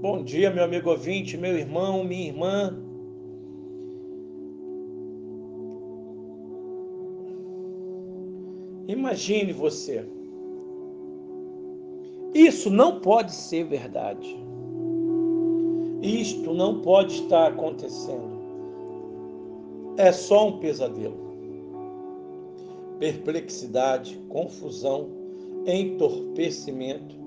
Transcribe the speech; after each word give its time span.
Bom 0.00 0.22
dia, 0.22 0.50
meu 0.50 0.64
amigo 0.64 0.88
ouvinte, 0.88 1.36
meu 1.36 1.58
irmão, 1.58 2.02
minha 2.02 2.28
irmã. 2.28 2.74
Imagine 8.88 9.52
você. 9.52 10.02
Isso 12.34 12.70
não 12.70 12.98
pode 13.00 13.34
ser 13.34 13.64
verdade. 13.64 14.34
Isto 16.00 16.54
não 16.54 16.80
pode 16.80 17.16
estar 17.16 17.48
acontecendo. 17.48 18.40
É 19.98 20.10
só 20.12 20.48
um 20.48 20.60
pesadelo. 20.60 21.36
Perplexidade, 22.98 24.18
confusão, 24.30 25.10
entorpecimento. 25.66 27.19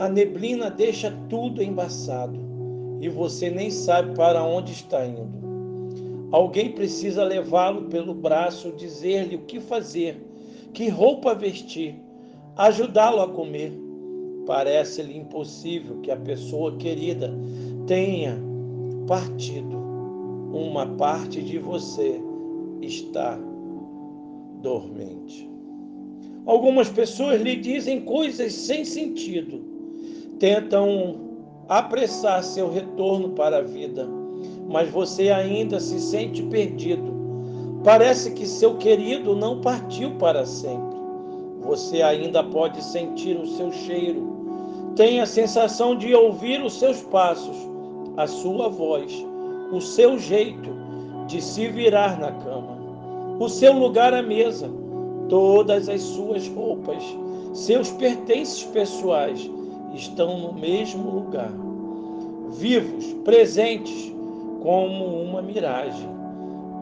A 0.00 0.08
neblina 0.08 0.70
deixa 0.70 1.14
tudo 1.28 1.62
embaçado 1.62 2.40
e 3.02 3.08
você 3.10 3.50
nem 3.50 3.70
sabe 3.70 4.14
para 4.16 4.42
onde 4.42 4.72
está 4.72 5.06
indo. 5.06 6.30
Alguém 6.32 6.72
precisa 6.72 7.22
levá-lo 7.22 7.82
pelo 7.82 8.14
braço, 8.14 8.72
dizer-lhe 8.72 9.36
o 9.36 9.42
que 9.42 9.60
fazer, 9.60 10.18
que 10.72 10.88
roupa 10.88 11.34
vestir, 11.34 11.96
ajudá-lo 12.56 13.20
a 13.20 13.28
comer. 13.28 13.78
Parece-lhe 14.46 15.18
impossível 15.18 16.00
que 16.00 16.10
a 16.10 16.16
pessoa 16.16 16.74
querida 16.78 17.30
tenha 17.86 18.38
partido. 19.06 19.76
Uma 20.50 20.86
parte 20.96 21.42
de 21.42 21.58
você 21.58 22.18
está 22.80 23.38
dormente. 24.62 25.46
Algumas 26.46 26.88
pessoas 26.88 27.42
lhe 27.42 27.54
dizem 27.54 28.00
coisas 28.00 28.54
sem 28.54 28.82
sentido, 28.82 29.68
tentam 30.40 31.16
apressar 31.68 32.42
seu 32.42 32.72
retorno 32.72 33.28
para 33.30 33.58
a 33.58 33.62
vida, 33.62 34.08
mas 34.66 34.90
você 34.90 35.28
ainda 35.28 35.78
se 35.78 36.00
sente 36.00 36.42
perdido. 36.44 37.20
Parece 37.84 38.32
que 38.32 38.46
seu 38.46 38.76
querido 38.78 39.36
não 39.36 39.60
partiu 39.60 40.12
para 40.12 40.46
sempre. 40.46 40.98
Você 41.60 42.00
ainda 42.02 42.42
pode 42.42 42.82
sentir 42.82 43.36
o 43.36 43.46
seu 43.46 43.70
cheiro, 43.70 44.30
tem 44.96 45.20
a 45.20 45.26
sensação 45.26 45.94
de 45.94 46.14
ouvir 46.14 46.62
os 46.62 46.78
seus 46.78 47.02
passos, 47.02 47.56
a 48.16 48.26
sua 48.26 48.68
voz, 48.68 49.12
o 49.70 49.80
seu 49.80 50.18
jeito 50.18 50.70
de 51.26 51.40
se 51.40 51.68
virar 51.68 52.18
na 52.18 52.32
cama, 52.32 52.78
o 53.38 53.48
seu 53.48 53.74
lugar 53.74 54.14
à 54.14 54.22
mesa, 54.22 54.70
todas 55.28 55.88
as 55.88 56.00
suas 56.00 56.48
roupas, 56.48 57.04
seus 57.52 57.90
pertences 57.90 58.64
pessoais 58.64 59.48
estão 59.94 60.38
no 60.38 60.52
mesmo 60.52 61.10
lugar, 61.10 61.52
vivos, 62.50 63.12
presentes, 63.24 64.12
como 64.62 65.22
uma 65.22 65.42
miragem. 65.42 66.08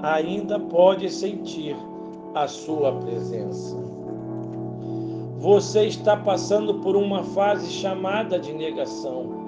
Ainda 0.03 0.59
pode 0.59 1.11
sentir 1.11 1.77
a 2.35 2.47
sua 2.47 2.93
presença. 2.93 3.77
Você 5.39 5.87
está 5.87 6.17
passando 6.17 6.75
por 6.75 6.97
uma 6.97 7.23
fase 7.23 7.71
chamada 7.71 8.39
de 8.39 8.53
negação. 8.53 9.39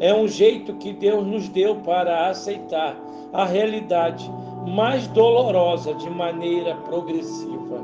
É 0.00 0.12
um 0.12 0.26
jeito 0.26 0.74
que 0.74 0.92
Deus 0.92 1.24
nos 1.24 1.48
deu 1.48 1.76
para 1.76 2.28
aceitar 2.28 3.00
a 3.32 3.44
realidade 3.44 4.28
mais 4.66 5.06
dolorosa 5.08 5.94
de 5.94 6.10
maneira 6.10 6.74
progressiva. 6.74 7.80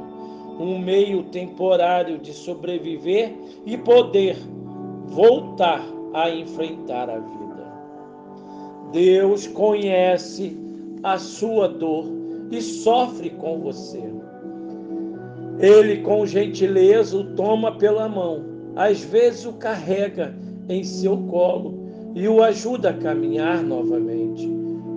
Um 0.58 0.78
meio 0.78 1.22
temporário 1.24 2.18
de 2.18 2.32
sobreviver 2.32 3.32
e 3.64 3.76
poder 3.76 4.36
voltar 5.08 5.84
a 6.14 6.30
enfrentar 6.30 7.10
a 7.10 7.18
vida. 7.18 7.48
Deus 8.92 9.46
conhece 9.46 10.56
a 11.02 11.18
sua 11.18 11.68
dor 11.68 12.06
e 12.50 12.60
sofre 12.62 13.30
com 13.30 13.60
você. 13.60 14.02
Ele, 15.58 15.98
com 16.02 16.24
gentileza, 16.24 17.16
o 17.16 17.34
toma 17.34 17.72
pela 17.72 18.08
mão, 18.08 18.44
às 18.76 19.02
vezes 19.02 19.44
o 19.44 19.52
carrega 19.54 20.34
em 20.68 20.84
seu 20.84 21.16
colo 21.16 21.74
e 22.14 22.28
o 22.28 22.42
ajuda 22.42 22.90
a 22.90 22.94
caminhar 22.94 23.62
novamente. 23.62 24.48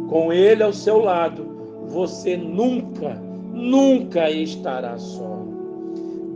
Com 0.08 0.32
ele 0.32 0.62
ao 0.62 0.74
seu 0.74 1.00
lado, 1.00 1.46
você 1.88 2.38
nunca, 2.38 3.16
nunca 3.54 4.30
estará 4.30 4.98
só. 4.98 5.42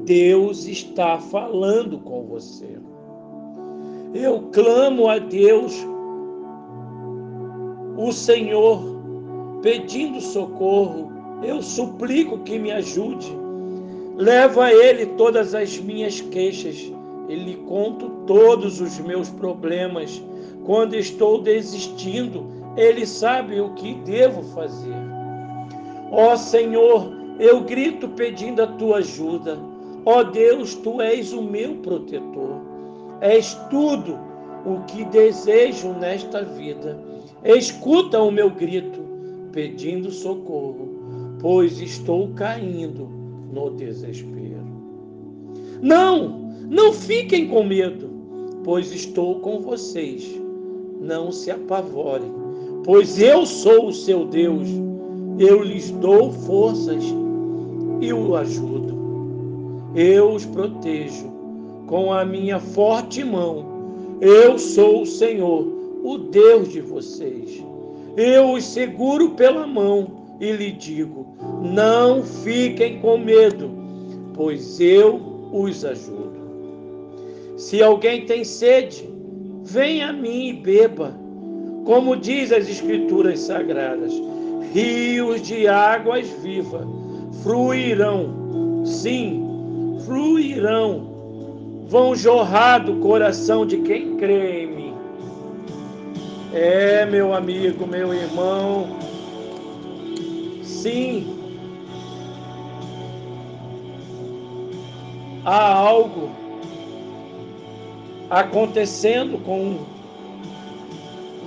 Deus 0.05 0.67
está 0.67 1.17
falando 1.17 1.99
com 1.99 2.23
você. 2.23 2.77
Eu 4.15 4.43
clamo 4.53 5.09
a 5.09 5.19
Deus, 5.19 5.75
o 7.97 8.13
Senhor, 8.13 8.81
pedindo 9.61 10.21
socorro. 10.21 11.11
Eu 11.43 11.61
suplico 11.61 12.39
que 12.39 12.57
me 12.57 12.71
ajude. 12.71 13.27
Levo 14.15 14.61
a 14.61 14.73
Ele 14.73 15.05
todas 15.17 15.53
as 15.53 15.77
minhas 15.77 16.21
queixas. 16.21 16.77
E 17.27 17.35
lhe 17.35 17.55
conto 17.67 18.09
todos 18.25 18.79
os 18.79 18.97
meus 18.99 19.29
problemas. 19.31 20.23
Quando 20.63 20.95
estou 20.95 21.41
desistindo, 21.41 22.45
Ele 22.77 23.05
sabe 23.05 23.59
o 23.59 23.73
que 23.73 23.95
devo 23.95 24.43
fazer. 24.53 24.95
Ó 26.09 26.37
Senhor, 26.37 27.11
eu 27.37 27.59
grito 27.65 28.07
pedindo 28.07 28.63
a 28.63 28.67
tua 28.67 28.99
ajuda. 28.99 29.59
Ó 30.05 30.23
Deus, 30.23 30.73
tu 30.73 31.01
és 31.01 31.33
o 31.33 31.41
meu 31.41 31.75
protetor. 31.79 32.74
És 33.21 33.53
tudo 33.69 34.17
o 34.65 34.81
que 34.87 35.05
desejo 35.05 35.93
nesta 35.93 36.43
vida. 36.43 36.99
Escuta 37.43 38.19
o 38.21 38.31
meu 38.31 38.49
grito, 38.49 38.99
pedindo 39.51 40.11
socorro, 40.11 40.89
pois 41.39 41.79
estou 41.79 42.29
caindo 42.29 43.07
no 43.53 43.69
desespero. 43.71 44.65
Não, 45.81 46.39
não 46.69 46.91
fiquem 46.91 47.47
com 47.47 47.63
medo, 47.63 48.09
pois 48.63 48.91
estou 48.91 49.39
com 49.39 49.61
vocês. 49.61 50.41
Não 50.99 51.31
se 51.31 51.51
apavorem, 51.51 52.31
pois 52.83 53.21
eu 53.21 53.45
sou 53.45 53.87
o 53.87 53.93
seu 53.93 54.25
Deus. 54.25 54.67
Eu 55.37 55.61
lhes 55.61 55.91
dou 55.91 56.31
forças 56.31 57.03
e 58.01 58.11
o 58.11 58.35
ajudo. 58.35 58.95
Eu 59.93 60.31
os 60.31 60.45
protejo 60.45 61.34
com 61.87 62.11
a 62.11 62.25
minha 62.25 62.59
forte 62.59 63.23
mão. 63.23 64.17
Eu 64.21 64.57
sou 64.57 65.01
o 65.01 65.05
Senhor, 65.05 65.67
o 66.03 66.17
Deus 66.17 66.71
de 66.71 66.81
vocês. 66.81 67.63
Eu 68.15 68.53
os 68.53 68.63
seguro 68.63 69.31
pela 69.31 69.67
mão 69.67 70.37
e 70.39 70.51
lhe 70.51 70.71
digo: 70.71 71.35
não 71.61 72.23
fiquem 72.23 72.99
com 72.99 73.17
medo, 73.17 73.69
pois 74.33 74.79
eu 74.79 75.49
os 75.51 75.83
ajudo. 75.83 76.35
Se 77.57 77.81
alguém 77.81 78.25
tem 78.25 78.43
sede, 78.43 79.09
venha 79.63 80.09
a 80.09 80.13
mim 80.13 80.49
e 80.49 80.53
beba. 80.53 81.13
Como 81.85 82.15
diz 82.15 82.51
as 82.51 82.67
Escrituras 82.67 83.39
Sagradas, 83.41 84.11
rios 84.73 85.41
de 85.41 85.67
águas 85.67 86.27
vivas 86.41 86.85
fluirão, 87.43 88.83
sim, 88.83 89.43
fluirão 90.03 91.14
vão 91.87 92.15
jorrar 92.15 92.83
do 92.83 92.95
coração 92.95 93.65
de 93.65 93.77
quem 93.77 94.17
crê 94.17 94.63
em 94.63 94.67
mim. 94.67 94.93
É, 96.53 97.05
meu 97.05 97.33
amigo, 97.33 97.85
meu 97.85 98.13
irmão, 98.13 98.97
sim, 100.63 101.35
há 105.43 105.73
algo 105.73 106.31
acontecendo 108.29 109.37
com 109.43 109.79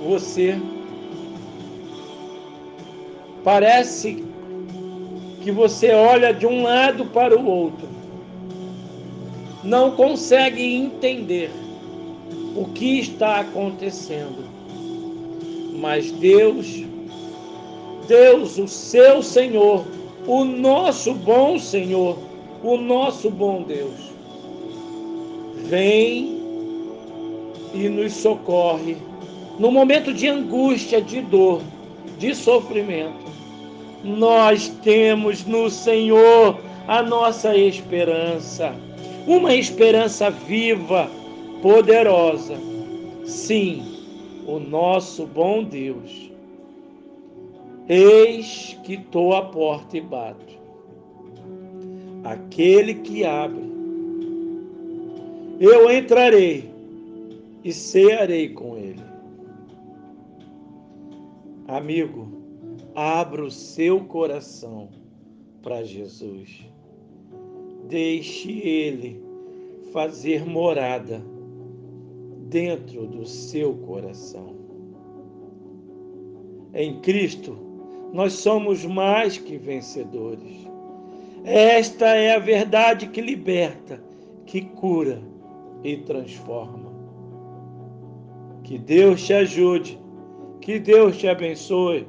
você. 0.07 0.57
Parece 3.43 4.23
que 5.41 5.51
você 5.51 5.91
olha 5.91 6.33
de 6.33 6.45
um 6.45 6.63
lado 6.63 7.05
para 7.05 7.37
o 7.37 7.45
outro 7.45 7.89
não 9.63 9.91
consegue 9.91 10.63
entender 10.63 11.51
o 12.55 12.65
que 12.65 12.99
está 12.99 13.39
acontecendo. 13.41 14.47
Mas 15.75 16.11
Deus, 16.11 16.83
Deus, 18.07 18.57
o 18.57 18.67
seu 18.67 19.21
Senhor, 19.21 19.85
o 20.27 20.43
nosso 20.43 21.13
bom 21.13 21.57
Senhor, 21.59 22.17
o 22.63 22.77
nosso 22.77 23.29
bom 23.29 23.63
Deus, 23.63 24.11
vem 25.65 26.39
e 27.73 27.87
nos 27.87 28.13
socorre 28.13 28.97
no 29.57 29.71
momento 29.71 30.13
de 30.13 30.27
angústia, 30.27 31.01
de 31.01 31.21
dor, 31.21 31.61
de 32.17 32.33
sofrimento. 32.33 33.29
Nós 34.03 34.69
temos 34.81 35.45
no 35.45 35.69
Senhor 35.69 36.57
a 36.87 37.03
nossa 37.03 37.55
esperança 37.55 38.73
uma 39.29 39.53
esperança 39.53 40.31
viva, 40.31 41.07
poderosa. 41.61 42.55
Sim, 43.23 43.83
o 44.47 44.57
nosso 44.57 45.27
bom 45.27 45.63
Deus. 45.63 46.31
Eis 47.87 48.75
que 48.83 48.95
estou 48.95 49.35
à 49.35 49.43
porta 49.43 49.97
e 49.97 50.01
bato. 50.01 50.57
Aquele 52.23 52.95
que 52.95 53.23
abre, 53.23 53.69
eu 55.59 55.91
entrarei 55.91 56.67
e 57.63 57.71
cearei 57.71 58.49
com 58.49 58.77
ele. 58.77 59.03
Amigo, 61.67 62.27
abra 62.95 63.43
o 63.43 63.51
seu 63.51 64.03
coração 64.05 64.89
para 65.61 65.83
Jesus. 65.83 66.65
Deixe 67.89 68.51
ele 68.51 69.19
fazer 69.91 70.45
morada 70.45 71.25
dentro 72.47 73.07
do 73.07 73.25
seu 73.25 73.73
coração. 73.73 74.55
Em 76.71 77.01
Cristo, 77.01 77.57
nós 78.13 78.33
somos 78.33 78.85
mais 78.85 79.39
que 79.39 79.57
vencedores. 79.57 80.67
Esta 81.43 82.05
é 82.09 82.35
a 82.35 82.39
verdade 82.39 83.07
que 83.07 83.21
liberta, 83.21 83.99
que 84.45 84.61
cura 84.61 85.19
e 85.83 85.97
transforma. 85.97 86.93
Que 88.63 88.77
Deus 88.77 89.25
te 89.25 89.33
ajude, 89.33 89.99
que 90.61 90.77
Deus 90.77 91.17
te 91.17 91.27
abençoe 91.27 92.05